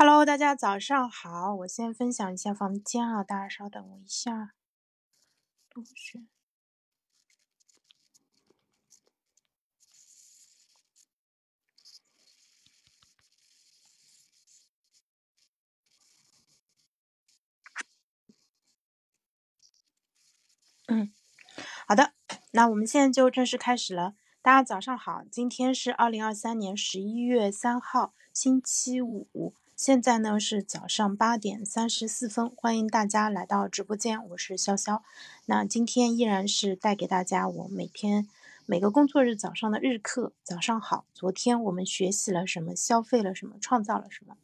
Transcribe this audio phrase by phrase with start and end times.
[0.00, 1.56] Hello，大家早上好。
[1.56, 4.54] 我先分享一下房间啊，大家稍等我一下。
[20.86, 21.12] 嗯，
[21.88, 22.12] 好的，
[22.52, 24.14] 那我们现在就正式开始了。
[24.40, 29.56] 大家早上好，今天是二零二三年十一月三号，星期五。
[29.78, 35.02] 现在呢是早上八点三十四分，欢迎大家来到直播间，我是潇潇。
[35.46, 38.26] 那今天依然是带给大家我每天
[38.66, 40.32] 每个工作日早上的日课。
[40.42, 42.74] 早上好，昨天我们学习了什么？
[42.74, 43.54] 消费了什么？
[43.60, 44.36] 创造了什么？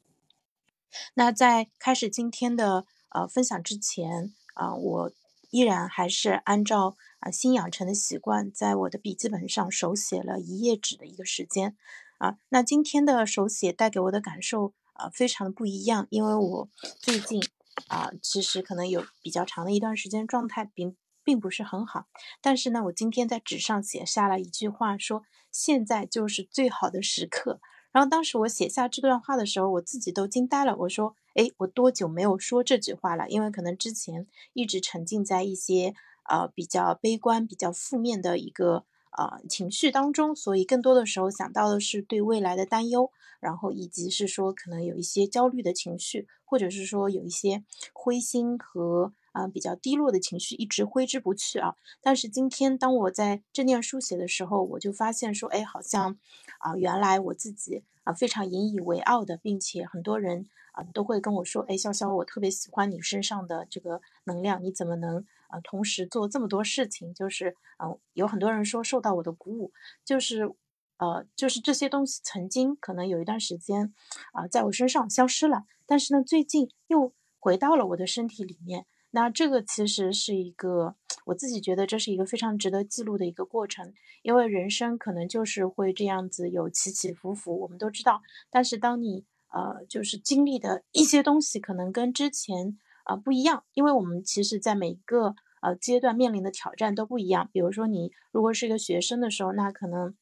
[1.14, 5.12] 那在开始今天的呃分享之前啊，我
[5.50, 11.76] 依然还是按照啊新养成的习惯，在我的笔记本上手写了一页纸的一个时间
[12.18, 12.38] 啊。
[12.50, 14.72] 那今天的手写带给我的感受。
[14.94, 17.42] 啊，非常的不一样，因为我最近
[17.88, 22.06] 啊，其实可能有比较长的一段时间状态并并不是很好，
[22.40, 27.60] 但是呢，我今天在纸上写下了一句话，说现在就是最好的时刻。
[27.92, 33.28] 然后当时我写下这段话的时候，我自己都惊呆了，我说，哎，我多久没有说这句话了？
[33.28, 35.94] 因为可能之前一直沉浸在一些
[36.28, 38.84] 呃比较悲观、比较负面的一个。
[39.16, 51.76] 呃，情绪当中，所以更多的时候想到的是对未来的担忧，然后以及是说可能有一些焦虑的情绪，或者是说有一些灰心和啊比较低落的情绪一直挥之不去啊。
[52.02, 56.18] 但是今天当我在正念书写的时候，我就发现说，哎，好像
[56.58, 65.24] 啊原来我自己啊非常引以为傲的，并且很多人啊都会跟我说，哎，潇潇，我特别喜欢你身上的这个能量，你怎么能？
[65.62, 69.72] 同时做这么多事情，就是，嗯，有很多人说受到我的鼓舞，
[70.04, 70.50] 就是，
[70.98, 73.92] 呃，就是这些东西曾经可能有一段时间，
[74.32, 78.86] 啊，在我身上消失了，但是呢，最近又回到了我的身体里面。
[79.10, 80.96] 那这个其实是一个，
[81.26, 83.92] 我自己觉得这是一个非常值得记录的一个过程，
[84.22, 88.22] 因为人生可能就是会这样子有起起伏伏，我们都知道。
[88.50, 92.78] 但是当你，呃，就是经历的一些东西，可能跟之前。
[93.06, 97.48] 啊，不一样，因为我们其实，在每一个呃阶段面临的挑战都不一样。
[97.52, 100.14] 比如说，你如果是一个学生的时候，那可能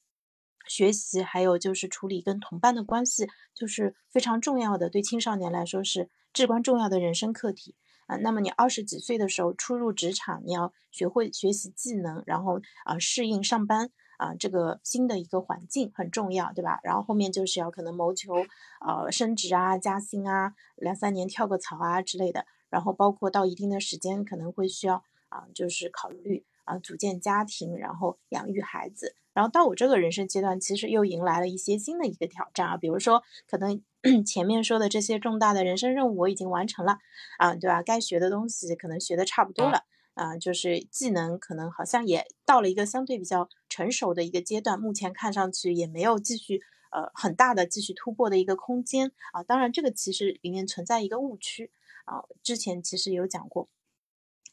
[0.69, 7.75] 学习还有就是处理跟同伴的关系，就是非常重要的，对青少年来说是至关重要的人生课题
[8.07, 8.17] 啊。
[8.17, 16.79] 那么你二十几岁的时候初入职场，你要学会学习技能，然后啊适应上班啊这个新的一个环境很重要，对吧？
[16.85, 18.35] 然后后面就是要可能谋求
[18.87, 22.47] 呃升职啊、加薪啊、两三年跳个槽啊之类的。
[22.71, 25.03] 然后包括到一定的时间，可能会需要
[25.33, 29.17] 啊，就是考虑啊，组建家庭，然后养育孩子。
[29.33, 33.83] 然后到我这个人生阶段，其实又迎来了一些新的一个挑战啊，比如说可能
[34.27, 36.99] 前面说的这些重大的人生任务我已经完成了
[37.39, 37.83] 啊，对吧？
[37.83, 46.61] 该学的东西可能学的差不多了啊，就是技能可能好像也到了一个相对比较成熟的一个阶段，目前看上去也没有继续
[46.91, 49.43] 呃很大的继续突破的一个空间啊。
[49.43, 51.73] 当然，这个其实里面存在一个误区。
[52.05, 53.69] 啊，之前其实有讲过，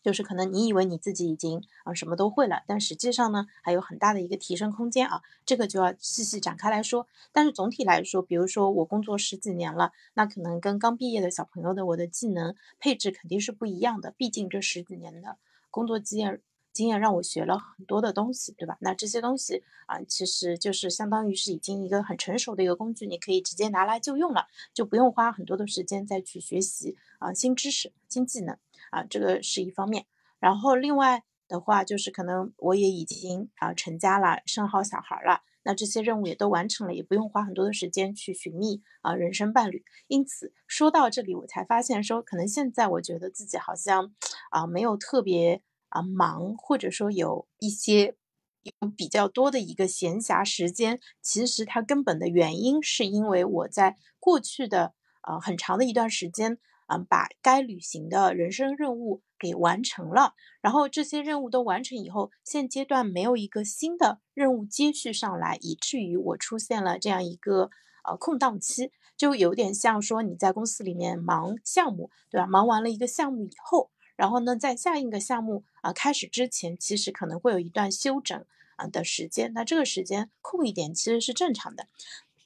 [0.01, 7.07] 就是可能你以为你自己已经啊什么都会了，但实际上呢还有很大的一个提升空间啊，这个就要细细展开来说。
[7.31, 15.37] 但是总体来说，比如说我工作十几年了，那可能跟刚毕业的小朋友的我的技能配置肯定是不一样的，毕竟这十几年的
[15.69, 16.41] 工作经验。
[16.71, 18.77] 经验让我学了很多的东西，对吧？
[18.79, 28.55] 那这些东西啊，其实就是相当于是已经一个很成熟的一个工具，你可以直接拿来就用了，就不用花很多的时间再去学习啊新知识、新技能
[28.91, 30.05] 啊，这个是一方面。
[30.39, 39.83] 然后另外的话，就是可能我也已经啊成家了，生好小孩了，那这些任务也都完成了，也不用花很多的时间去寻觅啊人生伴侣。
[40.07, 44.13] 因此说到这里，我才发现说，可能现在我觉得自己好像
[44.51, 45.61] 啊没有特别。
[45.91, 48.15] 啊，忙或者说有一些
[48.61, 54.93] 有比较多的一个闲暇时间，其实它根本的原因是因为我在过去的
[55.27, 56.59] 呃很长的一段时间，
[56.89, 67.69] 嗯，把该履行的人生任务给完成了，然后这些任务都完成以后，现阶段没有一个新的任务接续上来，以至于我出现了这样一个
[68.03, 72.47] 呃空档期，就有点像说你在公司里面忙项目，对吧？
[72.47, 73.91] 忙完了一个项目以后。
[74.15, 78.43] 然后呢，在下一个项目啊开始之前，其实可能会有一段休整
[78.75, 79.53] 啊的时间。
[79.53, 81.87] 那这个时间空一点其实是正常的。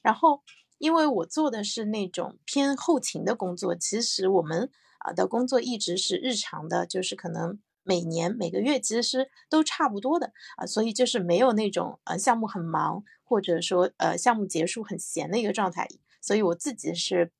[0.00, 0.42] 然后，
[0.78, 15.88] 因为我做的是那种偏后勤的工作，其实我们啊的工作一直是日常的，就是可能每年每个月其实都差不多的啊，所以就是没有那种呃项目很忙，或者说呃项目结束很闲的一个状态。
[16.20, 17.32] 所以我自己是。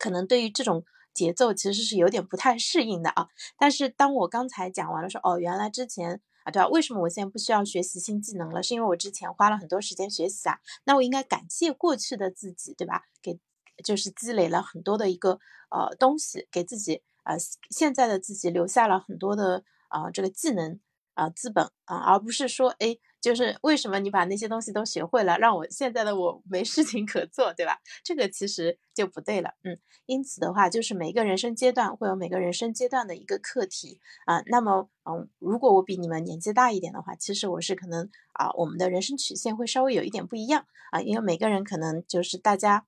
[0.00, 3.26] 可能对于这种节奏其实是有点不太适应的啊。
[3.58, 6.68] 但是当我刚才讲完了说，哦，原来之前对吧？
[6.68, 8.62] 为什么我现在不需要学习新技能了？
[8.62, 10.58] 是因为我之前花了很多时间学习啊。
[10.84, 13.04] 那我应该感谢过去的自己，对吧？
[13.22, 13.38] 给
[13.84, 15.38] 就是积累了很多的一个
[15.70, 17.36] 呃东西，给自己呃
[17.70, 20.80] 现在的自己留下了很多的啊这个技能
[21.14, 22.98] 啊资本啊，而不是说哎。
[23.20, 27.78] 就是为什么你把那些东西都学会了，让我现在的我没事情可做，对吧？
[28.04, 29.78] 这个其实就不对了，嗯。
[30.06, 34.42] 因此的话，就是每个人生阶段会有每个人生阶段的一个课题啊。
[34.46, 42.86] 那么，嗯，如果我比你们年纪大一点的话，其实我是可能啊，我们的人生曲线会稍微有一点不一样啊，因为每个人可能就是大家，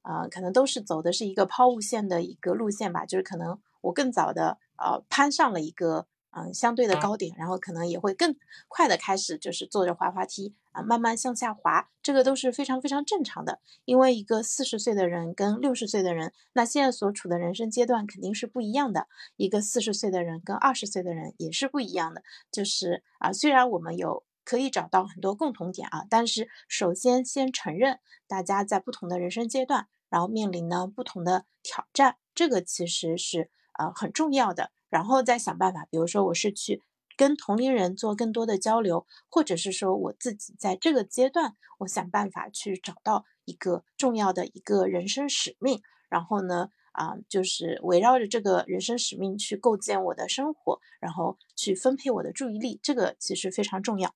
[0.00, 6.06] 啊，可能都是走的是一个抛物线的一个路线吧，就是可能我更早的呃攀上了一个。
[6.34, 8.34] 嗯，相对的高点，然后可能也会更
[8.68, 13.60] 快的开始，就是坐着滑滑梯啊，慢慢向下滑，这个都是非常非常正常的。
[13.84, 19.08] 因为一个四十岁的人跟六十岁的人，那现在所处的人生阶段肯定是不一样的。
[19.36, 22.22] 一个四十岁的人跟二十岁的人也是不一样的。
[22.50, 34.70] 就是啊，虽然我们有可以找到很多共同点啊，但是首先先承认大家在不同的人生阶段，然后面临呢不同的挑战，这个其实是呃很重要的。
[34.92, 36.82] 然后再想办法，比如说我是去
[37.16, 45.80] 跟同龄人做更多的交流，或者是说我自己在这个阶段，我想办法去找到一个重要的一个人生使命，
[46.10, 54.14] 然后呢，啊，就是围绕着这个人生使命去构建我的生活，然后去分配我的注意力，这个其实非常重要。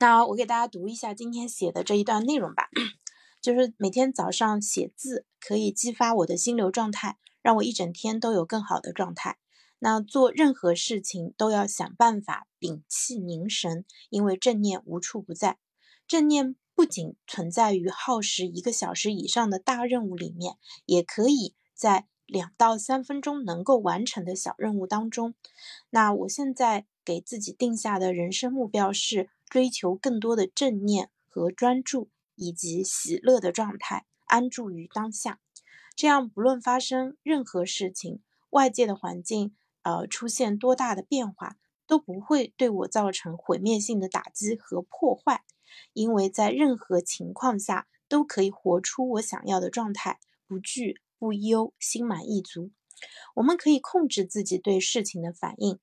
[0.00, 2.68] 那我给大家读一下今天写的这一段内容吧，
[3.40, 7.16] 就是每天早上写字可以激发我的心流状态。
[7.42, 9.38] 让我一整天都有更好的状态。
[9.78, 15.58] 那做任何事情都要想办法屏气凝神，因为正念无处不在。
[16.06, 25.34] 正念不仅存在于耗时一个小时以上的大任务里面，也可以在两到三分钟能够完成的小任务当中。
[25.88, 35.40] 那我现在给自己定下的人生目标是追求更多的正念和专注，以及喜乐的状态，安住于当下。
[36.00, 45.44] 这样，不论发生任何事情，外界的环境呃出现多大的变化，都不会对我造成毁灭性的打击和破坏，
[45.92, 50.18] 因为在任何情况下都可以活出我想要的状态，
[50.48, 52.70] 不惧不忧，心满意足。
[53.34, 55.78] 我们可以控制自己对事情的反应，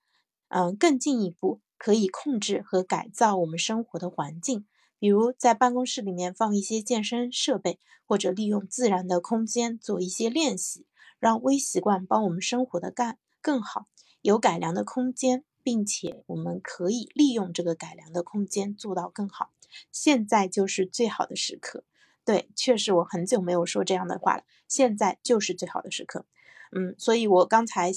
[0.48, 4.66] 嗯，更进一步，可以控制和改造我们生活的环境。
[5.00, 10.88] 比如在办公室里面放一些健身设备，或者利用自然的空间做一些练习，
[11.20, 13.88] 让微习惯帮我们生活的干更好，
[14.22, 19.52] 有改良的空间，并且我们可以利用这个改良的空间做到更好。
[19.92, 21.84] 现在就是最好的时刻。
[22.26, 24.44] 对，确实我很久没有说这样的话了。
[24.68, 26.26] 现在就是最好的时刻。
[26.72, 27.92] 嗯，所以我刚才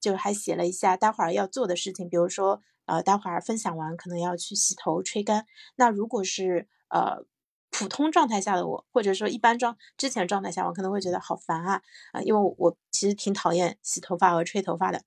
[0.00, 2.62] 就还写了一下待会儿要做的事情，比如说。
[2.86, 5.46] 呃，待会儿分享完可能要去洗头吹干。
[5.76, 7.24] 那如果是呃
[7.70, 15.02] 普通状态下的我，或者说一般状之前状态下，我可能会觉得好烦啊啊，因为我其实挺讨厌洗头发和吹头发的。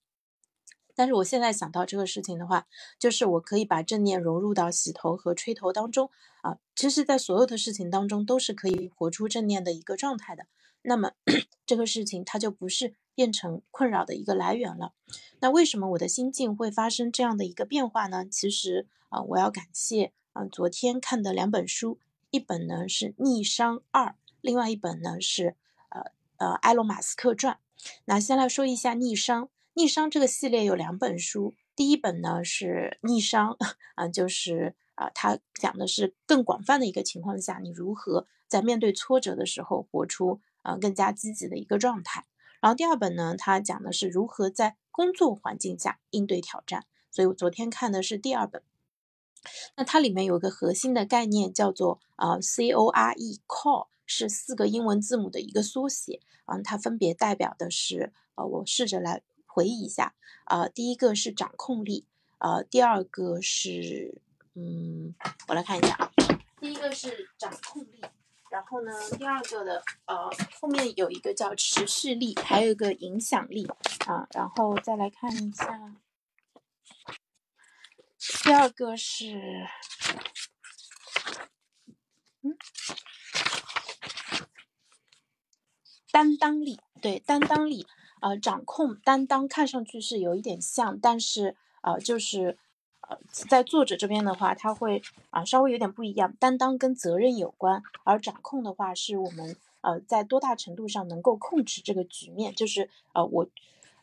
[0.95, 2.67] 但是我现在想到这个事情的话，
[2.99, 6.11] 就是我可以把正念融入到洗头和吹头当中
[6.41, 6.57] 啊。
[6.75, 10.45] 其实，在所有的事情当中，都是可以活出正念的一个状态的。
[10.81, 11.11] 那么
[11.65, 12.95] 这个事情它就不是。
[13.19, 14.93] 变成困扰的一个来源了。
[15.41, 18.25] 那为什么我的心境会发生这样的一个变化呢？
[18.25, 21.99] 其实啊，我要感谢啊，昨天看的两本书，
[22.29, 24.05] 一本呢是《逆商二》，
[24.39, 25.57] 另外一本呢是
[25.89, 26.01] 呃
[26.37, 27.59] 呃埃隆·马斯克传。
[28.05, 29.43] 那先来说一下《逆商》。
[29.73, 33.57] 《逆商》这个系列有两本书，第一本呢是《逆商》，
[33.95, 42.25] 啊，就是啊，它讲的是更广泛的一个情况下，你如何在面对挫折的时候活出啊更加积极的一个状态。
[42.59, 46.85] 然后第二本呢，它讲的是如何在工作环境下应对挑战。
[47.11, 48.61] 所以我昨天看的是第二本。
[49.77, 56.21] 那它里面有一个核心的概念叫做啊 C O R E，Core 是四个英文字母的一个缩写。
[56.45, 60.15] 嗯，它分别代表的是呃，我试着来回忆一下。
[60.45, 62.05] 呃，第一个是掌控力，
[62.39, 64.21] 呃，第二个是
[64.55, 65.15] 嗯，
[65.47, 66.11] 我来看一下啊，
[66.59, 68.01] 第一个是掌控力。
[68.49, 70.29] 然后呢，第二个的呃
[70.59, 73.67] 后面有一个叫持续力，还有一个影响力
[74.07, 75.95] 啊，然后再来看一下，
[78.43, 79.67] 第二个是，
[82.41, 82.57] 嗯，
[86.11, 87.85] 担当力，对，担当力，
[88.21, 92.57] 呃，掌控、担当，看上去是有一点像，但是呃，就是。
[93.31, 103.47] 在作者这边的话，他会啊稍微有点不一样，担当跟责任有关，而掌控的话是我们呃在多大程度上能够控制这个局面，就是呃我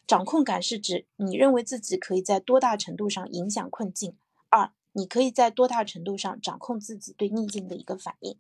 [0.07, 4.17] 掌控感是指你认为自己可以在多大程度上影响困境，
[4.49, 8.37] 二你可以在多大程度上掌控自己对逆境的一个反应。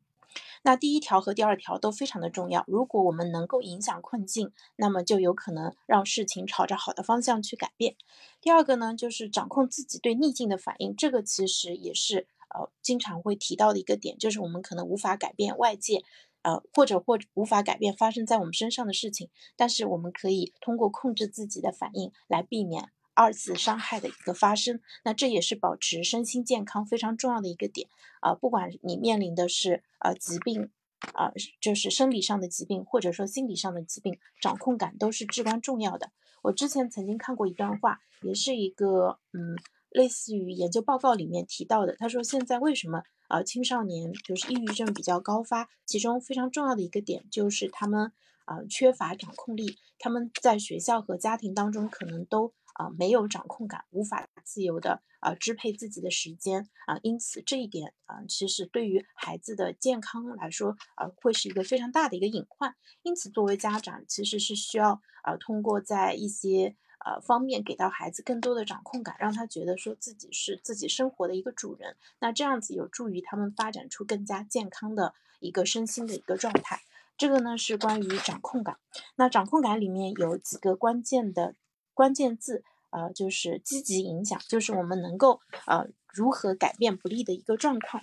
[0.63, 2.65] 那第一条和第二条都非常的重要。
[2.67, 7.97] 如果我们能够影响困境，那么就有可能让事情朝着好的方向去改变。
[8.41, 10.95] 第二个呢，就是掌控自己对逆境的反应。
[10.95, 16.03] 这个其实也是呃经常会提到的一个点，就是我们可能无法改变外界，
[16.43, 22.91] 呃或者或无法改变发生在我们身上的事情，但是我们可以通过控制自己的反应来避免。
[23.17, 27.89] 二次伤害的一个发生，那这也是保持身心健康非常重要的一个点
[28.21, 28.35] 啊。
[28.35, 30.71] 不管你面临的是呃疾病
[31.15, 36.13] 啊，就是生理上的疾病，或者说心理上的疾病，掌控感都是至关重要的。
[36.43, 39.57] 我之前曾经看过一段话，也是一个嗯，
[39.89, 41.97] 类似于研究报告里面提到的。
[41.97, 48.13] 他说现在为什么呃青少年就是抑郁症比较高发，其中非常重要的一个点就是他们
[48.45, 52.53] 啊缺乏掌控力，他们在学校和家庭当中可能都。
[52.77, 62.77] 啊，没有掌控感，无法自由的啊支配自己的时间啊，因此这一点啊，其实对于孩子的健康来说啊，会是一个非常大的一个隐患。
[63.03, 71.97] 因此，作为家长，其实是需要啊，通过在一些呃方面给到孩子更多的掌控感，让他觉得说自己是自己生活的一个主人。
[72.21, 76.83] 那这样子有助于他们发展出更加健康的一个身心的一个状态。
[77.17, 78.77] 这个呢是关于掌控感。
[79.15, 81.55] 那掌控感里面有几个关键的。
[81.97, 88.03] 关键字，呃，就是积极影响，就是我们能够呃如何改变不利的一个状况。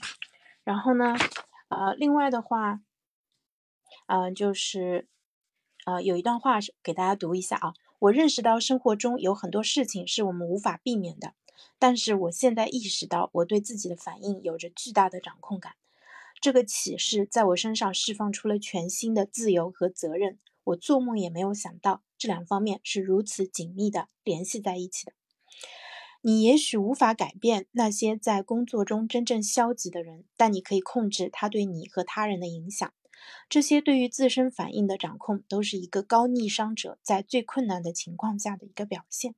[0.63, 1.15] 然后呢，
[1.67, 2.81] 呃，另外的话，
[4.07, 5.07] 呃，就是
[5.85, 7.75] 呃有一段话是给大家读一下啊。
[7.99, 11.35] 我认识到生活中有很多事情是我们无法避免的，
[11.77, 15.75] 但是我现在意识到我对自己的反应有着巨大的掌控感。
[16.41, 20.39] 这个启示在我身上释放出了全新的自由和责任。
[20.63, 22.03] 我做梦也没有想到。
[22.17, 25.13] 这两方面是如此紧密的联系在一起的。
[26.21, 32.93] 你也许无法改变那些在工作中真正消极的人，但你可以控制他对你和他人的影响。
[33.49, 39.35] 这些对于自身反应的掌控，都是一个高逆商者在最困难的情况下的一个表现。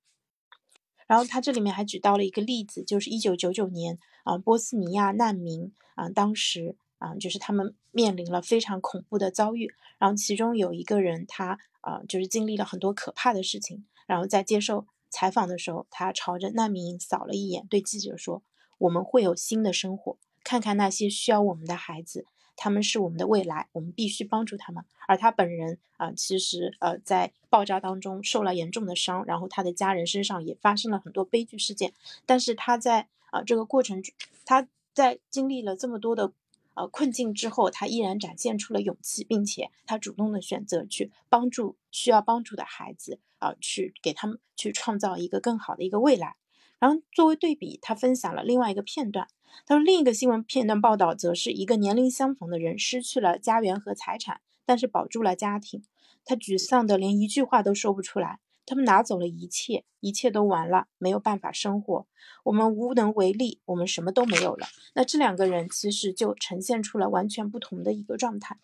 [1.08, 9.74] 然后他这里面还举到了一个例子，就是一九九九年啊，波斯尼亚难民啊，当时啊，就是他们面临了非常恐怖的遭遇。
[10.00, 11.60] 然后其中有一个人，他。
[11.86, 18.42] 啊，就是经历了很多可怕的事情，然后在接受采访的时候，他朝着难民营扫了一眼，对记者说
[18.80, 31.94] ：“我们会有新的生活，看看那些需要我们的孩子，他们是我们的未来，我们必须帮助他们。”而他本人啊，其实呃在爆炸当中受了严重的伤，然后他的家人身上也发生了很多悲剧事件，
[32.26, 34.12] 但是他在啊这个过程中，
[34.44, 36.32] 他在经历了这么多的。
[36.76, 46.36] 呃，困境之后，他依然展现出了勇气，并且他主动的选择去帮助需要帮助的孩子，啊，去给他们去创造一个更好的一个未来。
[46.78, 49.28] 然后作为对比，他分享了另外一个片段。
[49.66, 55.86] 他说，另一个新闻片段报道，则是一个年龄相同的人失去了家园和财产，但是保住了家庭。
[56.26, 58.40] 他沮丧的连一句话都说不出来。
[58.66, 62.08] 他们拿走了一切，一切都完了，没有办法生活，
[62.44, 64.68] 我们无能为力，我们什么都没有了。
[64.94, 68.58] 那这两个人其实就呈现出了完全不同的一个状态，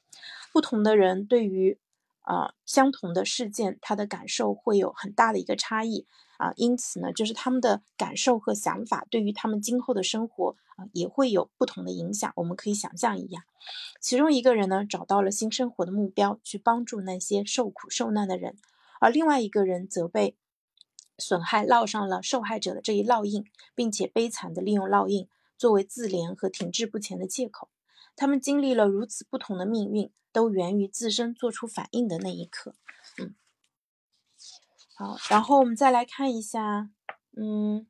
[0.52, 1.78] 不同的人对于
[2.22, 6.06] 啊相同的事件，他的感受会有很大的一个差异
[6.38, 12.32] 啊，因此呢，就是他们的感受和想法对于他们今后的生活啊也会有不同的影响。
[12.38, 13.46] 我们可以想象一下，
[14.00, 18.56] 其中一个人呢找到了新生活的目标，去帮助那些受苦受难的人。
[19.02, 20.38] 而另外一个人则被
[21.18, 23.44] 损害烙上了受害者的这一烙印，
[23.74, 25.28] 并且悲惨地利用烙印
[25.58, 27.70] 作为自怜和停滞不前的借口。
[28.16, 32.76] 他们经历了如此不同的命运，都源于自身做出反应的那一刻。
[33.18, 33.34] 嗯，
[34.96, 36.92] 好，然后我们再来看一下，
[37.36, 37.88] 嗯，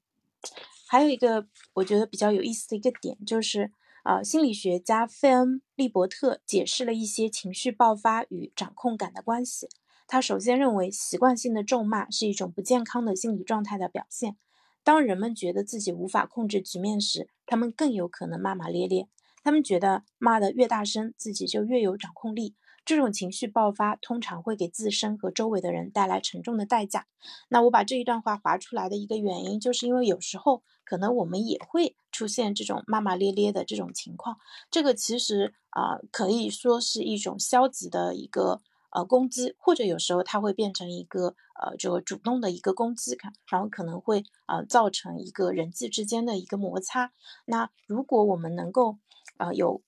[0.88, 9.68] 还有一个我觉得比较有意思的一个点，就是啊，心理学家费恩利伯特解释了一些情绪爆发与掌控感的关系。
[10.12, 14.36] 他首先认为，习惯性的咒骂是一种不健康的心理状态的表现。
[14.84, 19.08] 当人们觉得自己无法控制局面时，他们更有可能骂骂咧咧。
[19.42, 22.56] 他们觉得骂得越大声，自己就越有掌控力。
[22.84, 27.06] 这种情绪爆发通常会给自身和周围的人带来沉重的代价。
[27.48, 34.36] 那我把这一段话划出来的一个原因，就是因为有时候可能我们也会出现这种骂骂咧咧的这种情况。
[34.70, 38.60] 这个其实啊，可以说是一种消极的一个。
[38.92, 47.12] 呃，攻击或者有时候它会变成一个呃，这个主动的一个攻击感，然后可能会呃造成一个人际之间的一个摩擦。
[47.46, 48.98] 那如果我们能够
[49.38, 49.82] 呃有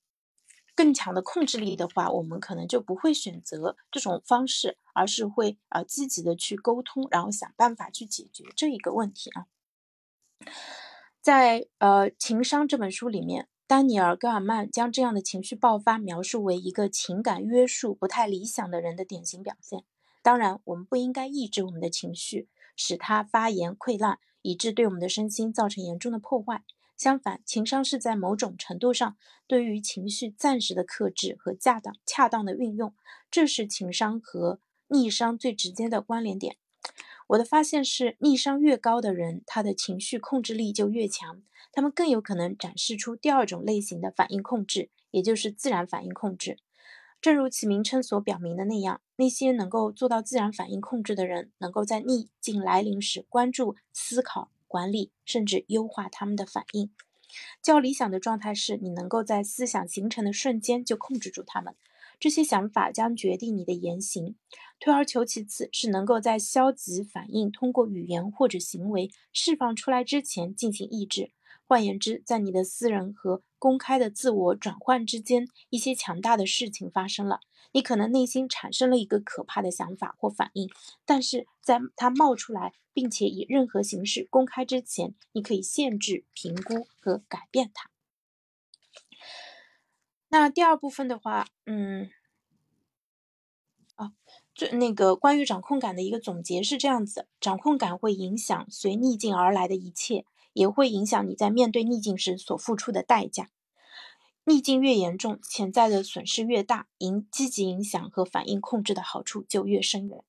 [0.75, 9.45] 更强的控制力的话，我们可能就不会选择这种方式，而是会呃积极的去沟通，然后想办法去解决这一个问题啊。
[11.22, 19.86] 在呃《情商》这本书里面，丹尼尔·戈尔曼将这样的情绪爆发描述为一个情感约束不太理想的人的典型表现。
[20.22, 26.63] 当然，我们不应该抑制我们的情绪，使它发炎溃烂，以致对我们的身心造成严重的破坏。
[26.98, 29.15] 相反，情商是在某种程度上
[29.48, 32.93] 对于情绪暂时的克制和恰当、恰当的运用，
[33.32, 36.58] 这是情商和逆商最直接的关联点。
[37.27, 46.58] 我的发现是，逆商越高的人，他的情绪控制力就越强，他们更有可能展示出第二种类型的反应控制，也就是自然反应控制。
[47.22, 54.50] 正如其名称所表明的那样，那些能够做到自然反应控制的人，能够在逆境来临时关注、思考。
[54.65, 56.92] 管理甚至优化他们的反应。
[57.62, 61.75] 较理想的状态是你能够在思想形成的瞬间就控制住他们，
[62.20, 64.36] 这些想法将决定你的言行。
[64.79, 71.32] 退而求其次，是能够在消极反应通过语言或者行为释放出来之前进行抑制。
[71.65, 77.39] 换言之，在你的私人和公开的自我转换之间，一些强大的事情发生了。
[77.72, 80.70] 你可能内心产生了一个可怕的想法或反应，
[81.05, 87.92] 但是在它冒出来并且以任何形式公开之前，你可以限制、评估和改变它。
[90.33, 92.09] 那第二部分的话，嗯，
[93.93, 94.13] 啊，
[94.55, 103.51] 最那个关于掌控感的一个总结是这样子：掌控感会影响随逆境而来的一切，也会影响你在面对逆境时所付出的代价。
[104.45, 110.23] 逆境越严重，潜在的损失越大，影积极影响和反应控制的好处就越深远。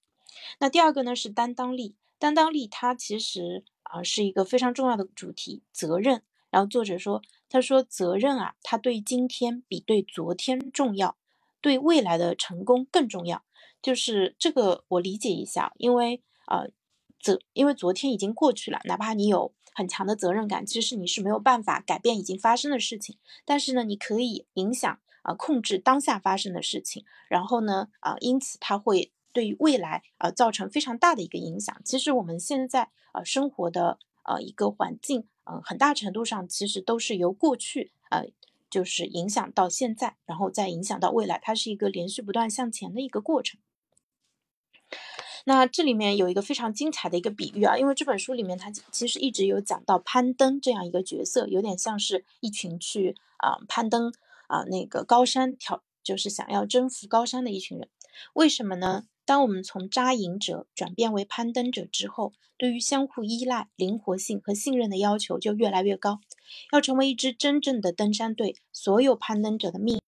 [0.58, 6.22] 那第二个呢是担当力，担当力它其实啊是一个非常重要的主题，责任。
[6.50, 7.20] 然后作者说，
[7.54, 11.16] 他说责任啊，它对今天比对昨天重要，
[11.60, 13.44] 对未来的成功更重要。
[13.80, 16.64] 就是这个我理解一下，因为啊
[17.20, 19.54] 责，因为昨天已经过去了，哪怕你有。
[19.76, 31.76] 很强的责任感，其实你是没有办法改变已经发生的事情，但是呢，你可以影响啊，控制当下发生的事情，然后呢，啊，因此它会对于未来啊造成非常大的一个影响。
[31.84, 38.26] 其实我们现在呃生活的呃一个环境，嗯，很大程度上其实都是由过去呃
[38.68, 43.60] 就是影响到现在，然后再影响到未来，它是一个连续不断向前的一个过程。
[45.46, 54.10] 那这里面有一个非常精彩的一个比喻啊，因为这本书里面它其实一直有讲到攀登这样一个角色，有点像是一群去啊攀登
[54.46, 57.88] 啊那个高山挑，就是想要征服高山的一群人。
[58.32, 59.04] 为什么呢？
[59.24, 66.20] 当我们从扎营者转变为攀登者之后，对于相互依赖、灵活性和信任的要求就越来越高。
[66.72, 70.00] 要成为一支真正的登山队，所有攀登者的命。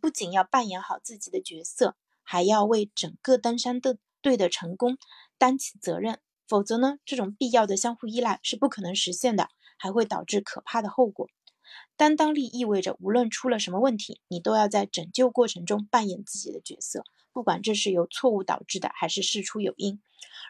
[0.00, 4.98] 不仅要扮演好自己的角色，还要为整个登山队队的成功
[5.38, 6.18] 担起责任。
[6.48, 11.28] 否则呢，这种必要的相互依赖是不可能实现的，还会导致可怕的后果。
[11.96, 20.00] 担当力意味着，无论出了什么问题，你都要在拯救过程中扮演自己的角色，不管这是由错误导致的，还是事出有因。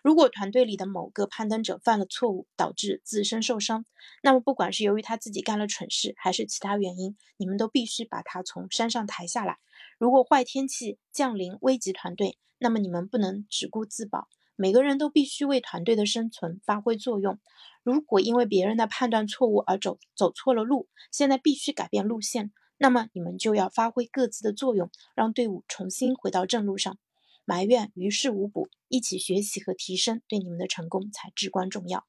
[0.03, 3.85] 如果团队里的某个攀登者犯了错误，导致自身受伤，
[4.23, 9.59] 那么不管是由于他自己干了蠢事，还是其他原因，你们都必须把他从山上抬下来。
[9.99, 17.39] 如果坏天气降临危及团队，那么你们不能只顾自保，每个人都必须为团队的生存发挥作用。
[17.83, 26.99] 如果因为别人的判断错误而走走错了路，现在必须改变路线，那么你们就要发挥各自的作用，让队伍重新回到正路上。
[27.45, 32.05] 埋怨于事无补，一起学习和提升，对你们的成功才至关重要。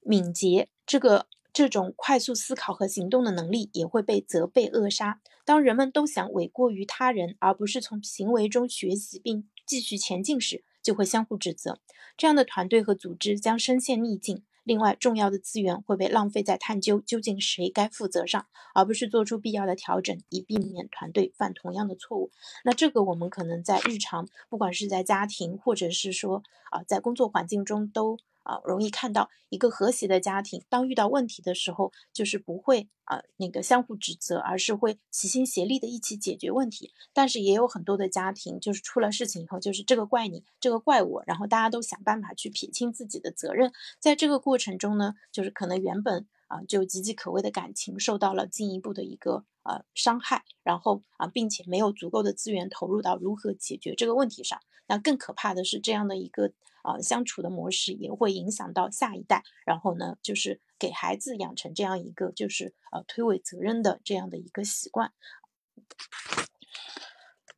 [0.00, 5.20] 敏捷，这个这种快速思考和行动的能力也会被责备扼杀。
[5.44, 11.80] 当人们都想诿过于他人，而不是从行为中学习并继续前进时，就会相互指责。
[12.16, 14.44] 这样的团队和组织将深陷逆境。
[14.62, 22.30] 另外，重要的资源会被浪费在探究究竟谁该负责上，而不是做出必要的调整，以避免团队犯同样的错误。
[22.64, 28.18] 那这个我们可能在日常，不管是在家庭，或者是说啊，在工作环境中都。
[28.42, 36.92] 啊，容易看到一个和谐的家庭，当遇到问题的时候，就是不会啊那个相互指责，而是会齐心协力的一起解决问题。
[37.12, 43.72] 但是也有很多的家庭，就是出了事情以后，就是这个怪你，这个怪我，然后大家都想办法去撇清自己的责任。
[43.98, 54.60] 在这个过程中呢，就是可能原本啊就岌岌可危的感情，受到了进一步的一个呃伤害，然后啊，并且没有足够的资源投入到如何解决这个问题上。
[54.86, 65.12] 那更可怕的是，这样的一个呃相处的模式也会影响到下一代，然后呢，就是给孩子养成这样一个就是呃推诿责任的这样的一个习惯。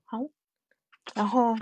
[0.04, 0.18] 好，
[1.14, 1.56] 然后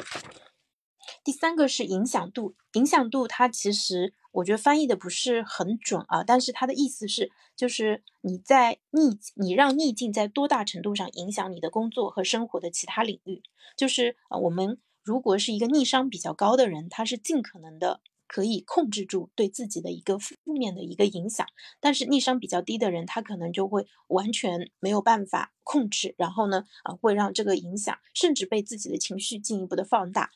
[1.22, 13.42] 第三个是影响度，影响度它其实我觉得翻译的不是很准啊，但是它的意思是，就是你在逆，你让逆境在多大程度上影响你的工作和生活的其他领域，
[13.76, 14.78] 就是呃我们。
[15.02, 21.44] 如果是一个逆商比较高的人，他是尽可能的可以控制住对自己的一个负面的一个影响，
[21.80, 30.30] 但是逆商比较低的人，他可能就会完全没有办法控制，然后呢，呃，会让这个影响甚至被自己的情绪进一步的放大，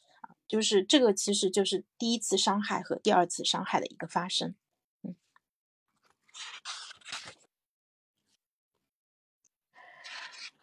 [0.54, 4.54] 就是这个其实就是第一次伤害和第二次伤害的一个发生。
[5.02, 5.16] 嗯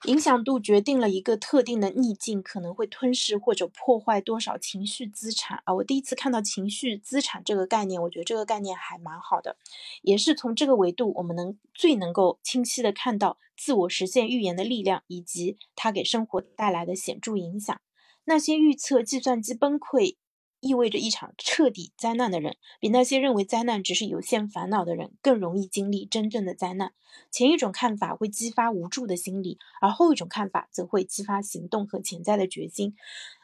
[0.05, 5.73] 影响度决定了一个特定的逆境可能会吞噬或者破坏多少情绪资产啊！
[5.73, 9.57] 我第一次看到情绪资产这个概念，我觉得这个概念还蛮好的，
[10.03, 17.81] 也是从这个维度，我们能最能够清晰的看到自我实现预言的力量以及它给生活带来的显著影响。
[18.25, 20.17] 那些预测计算机崩溃。
[20.63, 26.93] 意味着一场彻底灾难的人，比那些认为灾难只是有限烦恼的人更容易经历真正的灾难。
[27.31, 32.93] 前一种看法会激发无助的心理，而后一种看法则会激发行动和潜在的决心。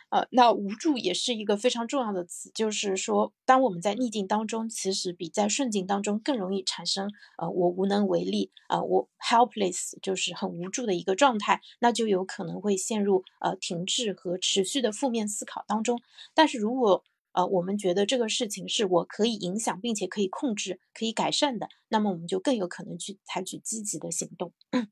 [0.09, 15.99] 呃，那无助也是一个非常重要的词，就是说，当我们在逆境当中，其实比在顺境当中更容易产生呃我无能为力，呃我 helpless，就是很无助的一个状态，那就有可能会陷入呃停滞和持续的负面思考当中。
[16.33, 24.53] 但是如果呃我们觉得这个事情是我可以影响并且可以控制、可以改善的，那么我们就更有可能去采取积极的行动。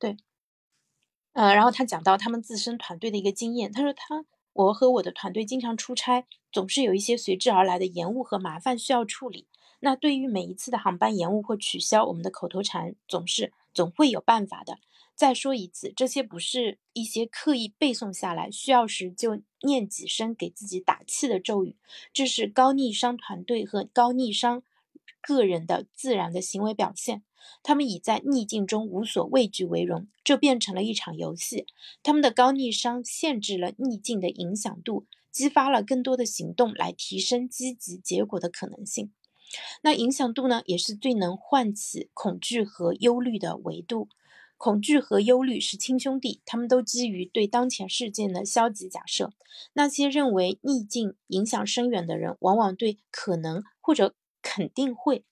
[0.00, 0.16] 对。
[1.32, 9.46] 呃，然后他讲到他们自身团队的一个经验，他说他我和我的团队经常出差，总是有一些随之而来的延误和麻烦需要处理。
[9.78, 14.78] 那对于每一次的航班延误或取消，我们的口头禅总是总会有办法的。
[15.14, 21.76] 再说一次，这些不是一些刻意背诵下来，需要时就念几声给自己打气的咒语，
[22.12, 24.62] 这是高逆商团队和高逆商
[25.22, 27.22] 个人的自然的行为表现。
[27.62, 31.66] 他们以在逆境中无所畏惧为荣，这变成了一场游戏。
[32.02, 39.12] 他们的高逆商限制了逆境的影响度，激发了更多的行动来提升积极结果的可能性。
[39.82, 44.08] 那影响度呢，也是最能唤起恐惧和忧虑的维度。
[44.56, 49.32] 恐惧和忧虑是亲兄弟，他们都基于对当前事件的消极假设。
[49.72, 55.24] 那些认为逆境影响深远的人，往往对可能或者肯定会。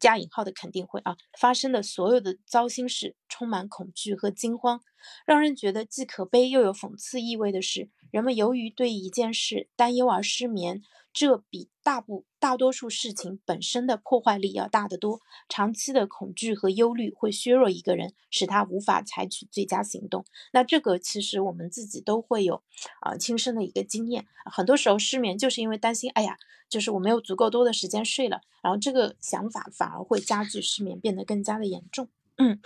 [0.00, 4.80] 加引号的肯定会啊发生的所有的糟心事，充满恐惧和惊慌，
[5.26, 10.82] 让人觉得既可悲又有讽刺意味的是，人们由于对一件事担忧而失眠，
[11.12, 15.20] 这比大部大多数事情本身的破坏力要大得多。
[15.48, 20.24] 长期的恐惧和忧虑会削弱一个人，使他无法采取最佳行动。
[20.52, 22.62] 那这个其实我们自己都会有
[23.00, 26.38] 啊亲身的一个经验，很多时候失眠就是因为担心，哎呀。
[26.70, 32.08] 就是我没有足够多的时间睡了，然后这个想法反而会加剧失眠，变得更加的严重。
[32.38, 32.58] 嗯，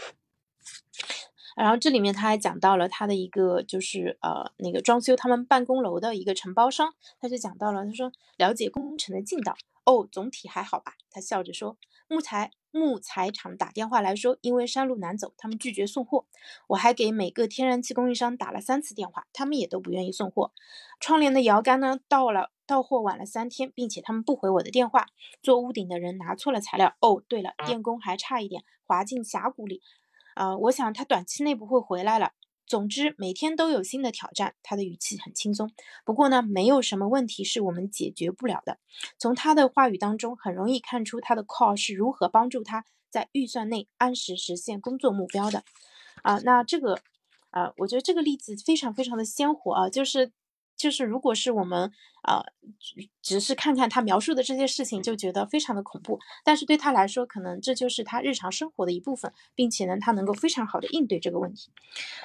[1.56, 9.50] 然后这里面他还讲到了他的一个就是呃那个装修他们办公楼的一个承包商，他就讲到了，他说了解工程的进度，
[9.84, 10.94] 哦，总体还好吧？
[11.10, 12.52] 他笑着说，木材。
[12.76, 16.26] 木材厂打电话来说，因为山路难走，他们拒绝送货。
[16.66, 20.50] 我还给每个天然气供应商打了三次电话，他们也都不愿意送货。
[20.98, 25.06] 窗帘的摇杆呢，到了到货晚了三天，并且他们不回我的电话。
[25.42, 26.94] 做屋顶的人拿错了材料。
[27.00, 29.82] 哦，对了，电工还差一点，滑进峡谷里。
[30.34, 32.32] 啊，我想他短期内不会回来了。
[32.66, 34.54] 总之，每天都有新的挑战。
[34.62, 35.70] 他的语气很轻松。
[36.04, 38.78] 不过呢，没有什么问题是我们解决不了的。
[39.18, 45.62] 从他的话语当中，很容易看出他的 call 是如何帮助他在预算内按时实现工作目标的。
[46.22, 46.98] 啊，那这个，
[47.50, 50.32] 啊，我觉得这个例子非常非常的鲜活啊，就是。
[50.76, 52.44] 就是，如果是我们啊，
[53.22, 56.18] 只是看看他描述的这些事情，就觉得非常的恐怖。
[56.44, 61.70] 但是对他来说，可能这就是他日常生活的一部分，并且呢，他能够非常好的应对这个问题。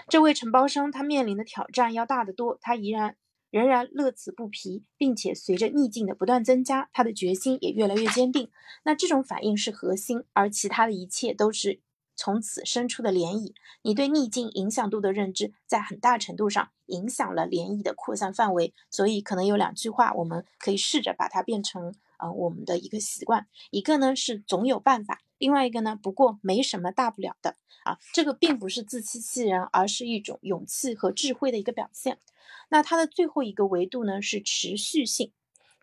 [0.08, 3.16] 这位承包商他面临的挑战要大得多，他依然
[3.52, 8.50] 仍然乐此不疲，并且随着逆境的不断增加，他的决心也越来越坚定。
[8.84, 11.82] 那这种反应是核心，而其他的一切都是。
[12.20, 18.74] 从此生出的涟漪，你对逆境影响度的认知，在很大程度上影响了涟漪的扩散范围。
[18.92, 23.48] 所以，可能有两句话，我们可以试着把它变成呃我们的一个习惯。
[23.72, 27.56] 一个呢是总有办法，另外一个呢，不过没什么大不了的
[27.86, 27.98] 啊。
[28.12, 32.20] 这个并不是自欺欺人，而是一种勇气和智慧的一个表现。
[32.68, 35.32] 那它的最后一个维度呢是持续性，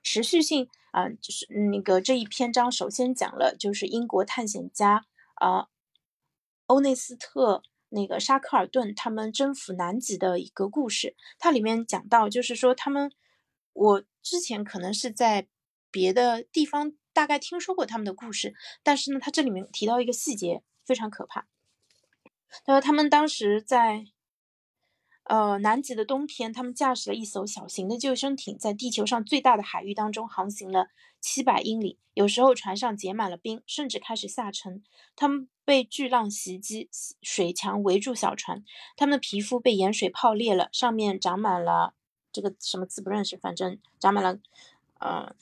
[0.03, 5.69] 持续性啊，就是那个这一篇章首先讲了就是英国探险家啊
[6.67, 11.17] 欧内斯特那个沙克尔顿他们征服南极的一个故事。
[11.39, 13.11] 它里面讲到就是说他们，
[13.73, 15.49] 我之前可能是在
[15.91, 21.47] 别的地方大概听说过他们的故事，但是呢，他这里面提到一个细节非常可怕，
[22.65, 24.07] 他说他们当时在。
[25.29, 30.89] 呃，南极的冬天，他们驾驶了一艘小型的救生艇，在地球上最大的海域当中航行了
[31.21, 31.99] 七百英里。
[32.15, 34.85] 有时候船上结满了冰，甚至开始下沉。
[35.17, 36.89] 他们被巨浪袭击，
[37.23, 38.63] 水墙围住小船，
[38.97, 41.95] 他们的皮肤被盐水泡裂了，上面长满了
[42.31, 44.39] 这个什么字不认识，反正长满了
[45.01, 45.35] 呃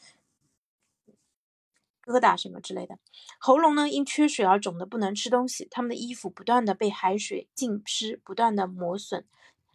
[2.02, 2.98] 疙瘩什么之类的。
[3.38, 5.68] 喉咙呢，因缺水而肿得不能吃东西。
[5.70, 9.26] 他们的衣服不断的被海水浸湿，不断的磨损。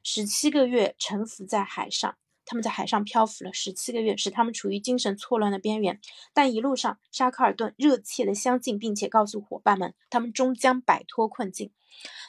[0.03, 5.99] 十七个月沉浮在海上，他们在海上漂浮了十七个月，使他们处于精神错乱的边缘。
[6.33, 11.71] 但一路上，沙克尔顿热切地相信，并且告诉伙伴们，他们终将摆脱困境。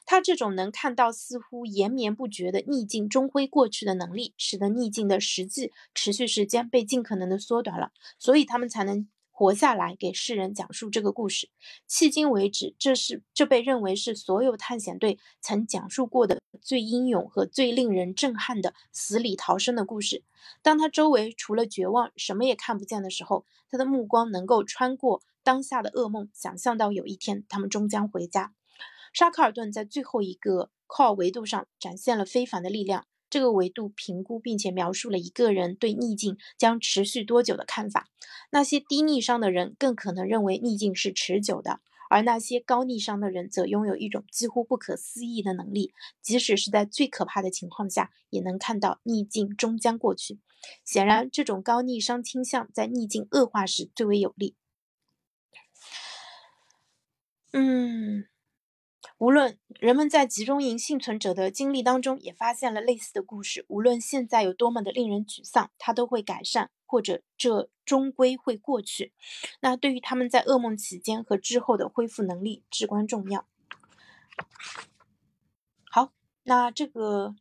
[0.05, 9.09] 他这种能看到似乎延绵不绝的逆境终会过去的能力，使得逆境的实际持续时间被尽可能的缩短了，所以他们才能。
[9.41, 11.49] 活下来，给世人讲述这个故事。
[11.89, 20.25] 迄今为止，这是这被认为是所有探险队曾讲述过的最英勇和最令人震撼的死里逃生的故事。
[20.61, 28.53] 当他周围除了绝望，什么也看不见的时候，他的目光能够穿过当下的噩梦，想象到有一天他们终将回家。
[29.15, 33.07] 沙克尔顿在最后一个 call 维度上展现了非凡的力量。
[33.31, 38.09] 这个维度评估并且描述了一个人对逆境将持续多久的看法。
[38.51, 50.41] 那些低逆商的人更可能认为逆境是持久的，而那些高逆商的人则拥有一种几乎不可思议的能力，即使是在最可怕的情况下，也能看到逆境终将过去。
[50.85, 54.57] 显然，这种高逆商倾向在逆境恶化时最为有利。
[57.53, 58.27] 嗯。
[59.21, 69.13] 无论人们在集中营幸存者的经历当中也发现了类似的故事，无论现在有多么的令人沮丧，它都会改善，或者这终归会过去。
[69.61, 73.47] 那对于他们在噩梦期间和之后的恢复能力至关重要。
[75.91, 76.13] 好，
[76.45, 77.35] 那这个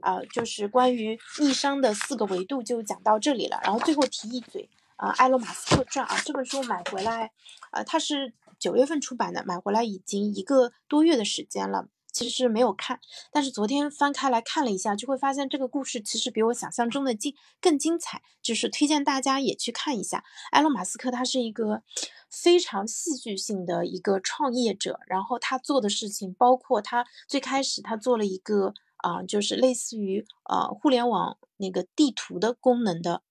[0.00, 3.60] 啊，就是关于逆商的四个维度就讲到这里了。
[3.62, 7.30] 然后最后提一嘴啊，《埃隆·马斯克传》啊，这本书买回来，
[7.70, 8.34] 呃，它是。
[8.60, 11.88] 九月份出版的，买回来已经一个多月的时间了。
[12.12, 12.98] 其实没有看，
[13.30, 18.20] 但是昨天翻开来看了一下，就会发现这个故事其实比我想象中的精更精彩。
[18.42, 20.24] 就是推荐大家也去看一下。
[20.50, 21.82] 埃隆·马斯克他是一个
[22.28, 33.22] 非常戏剧性的一个创业者，然后他做的事情包括他最开始他做了一个啊，就是类似于呃互联网那个地图的功能的。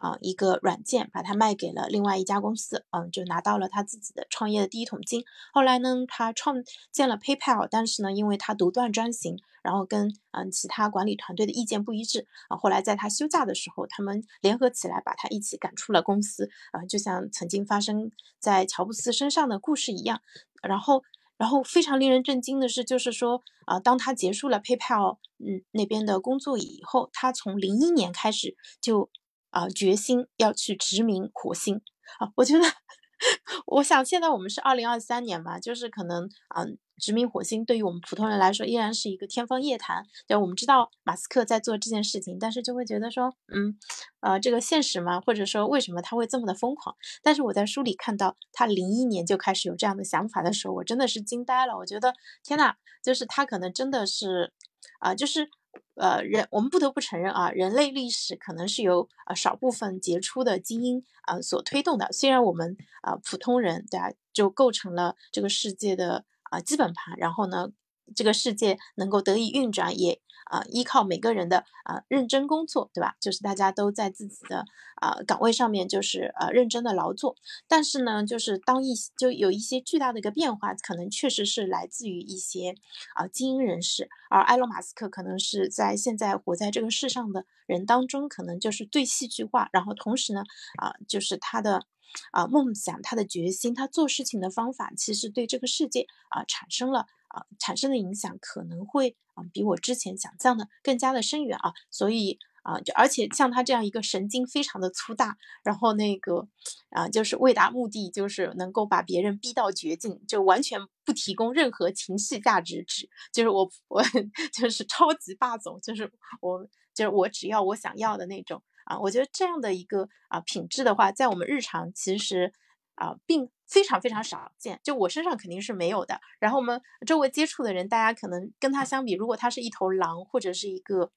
[0.00, 5.24] 啊，一个软件把它卖给了另外一家公司，嗯，就拿到了他自己的创业的第一桶金。
[5.52, 12.56] 后来呢，他创建了 PayPal，但是呢，因为他独断专行，然后跟嗯其他管理团队的意见不一致啊。
[12.56, 20.20] 后来在他休假的时候，他们联合起来把他一起赶出了公司啊，就像曾经发生在乔布斯身上的故事一样。
[20.62, 21.02] 然后，
[21.36, 29.10] 然后非常令人震惊的是，就是说啊，当他结束了 PayPal 嗯那边的工作以后，他从零一年开始就。
[29.50, 31.80] 啊，决心要去殖民火星
[32.18, 32.30] 啊！
[32.36, 32.64] 我觉得，
[33.66, 36.64] 我想现在我们是二零二三年嘛，就是可能啊，
[36.98, 40.04] 殖民火星对于我们普通人来说依然是一个天方夜谭。
[40.26, 43.78] 对，我们知道马斯克在做这件事情，但是就会觉得说，嗯，
[44.20, 46.94] 呃，这个现实嘛，或者说为什么他会这么的疯狂？
[47.22, 51.76] 但是我在书里看到他零一年就开始有这样的想法的时候，我真的是惊呆了。
[51.78, 54.52] 我觉得天呐，就是他可能真的是
[55.00, 55.48] 啊，就是。
[55.94, 62.10] 呃，人我们不得不承认啊，人类历史可能是由呃少部分杰出的精英啊所推动的。
[62.12, 67.70] 虽然我们啊普通人对吧，就构成了这个世界的啊基本盘，然后呢，
[68.14, 70.20] 这个世界能够得以运转也。
[70.50, 73.16] 啊，依靠每个人的啊认真工作，对吧？
[73.20, 77.36] 就是大家都在自己的啊岗位上面，就是呃认真的劳作。
[77.66, 82.74] 但是呢，就是当一就有一些巨大的一个变化，可能确实是来自于一些
[83.14, 84.08] 啊精英人士。
[84.30, 89.68] 而埃隆·马斯克可能是在现在活在这个世上的人当中，可能就是最戏剧化。
[89.70, 90.44] 然后同时呢，
[90.80, 91.84] 啊，就是他的
[92.32, 97.04] 啊梦想、他的决心、他做事情的方法，其实对这个世界啊产生了。
[97.28, 106.48] 啊，产生的影响可能会啊比我之前想象的更加的深远啊，所以啊，就而且像他这样一个神经非常的粗大，然后那个
[106.90, 114.02] 啊，就是为达目的，就是能够把别人逼到绝境，就完全不提供任何情绪价值值，就是我我
[114.52, 116.10] 就是超级霸总，就是
[116.40, 118.62] 我就是我只要我想要的那种。
[118.84, 122.54] 啊，我觉得这样的一个啊品质的话，在我们日常其实
[122.98, 126.20] 啊并非常非常少见，就我身上肯定是没有的。
[126.38, 131.10] 然后我们周围接触的人，大家可能跟他相比，如果他是一头狼或者是一个。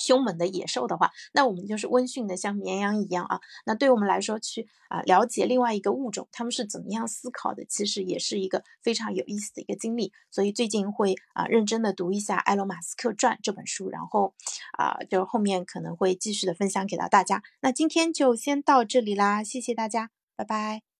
[0.00, 3.40] 凶猛的野兽的话，那我们就是温驯的，像绵羊一样啊。
[3.64, 10.12] 那对我们来说，去啊了解另外一个物种，他们是怎么样思考的，其实也是一个非常有意思的一个经历。
[10.32, 14.34] 所以最近会啊认真的读一下《埃隆·马斯克传》这本书，然后
[14.76, 17.44] 啊就后面可能会继续的分享给到大家。
[17.60, 20.93] 那今天就先到这里啦，谢谢大家，拜拜。